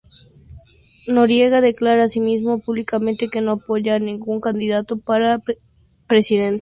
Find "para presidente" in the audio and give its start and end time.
4.97-6.59